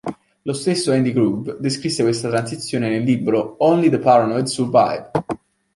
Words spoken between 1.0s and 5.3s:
Grove descrisse questa transizione nel libro "Only the Paranoid Survive".